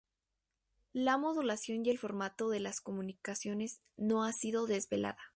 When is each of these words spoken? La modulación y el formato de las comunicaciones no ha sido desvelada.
La 0.93 1.19
modulación 1.19 1.85
y 1.85 1.91
el 1.91 1.99
formato 1.99 2.49
de 2.49 2.59
las 2.59 2.81
comunicaciones 2.81 3.81
no 3.97 4.23
ha 4.23 4.33
sido 4.33 4.65
desvelada. 4.65 5.19